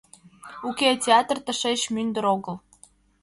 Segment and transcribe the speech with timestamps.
[0.67, 2.55] —Уке, театр тышеч мӱндыр огыл.